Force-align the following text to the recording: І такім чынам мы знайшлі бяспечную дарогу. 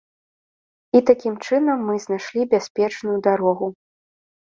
І 0.99 1.01
такім 1.09 1.35
чынам 1.45 1.83
мы 1.89 1.97
знайшлі 2.05 2.45
бяспечную 2.53 3.17
дарогу. 3.29 3.69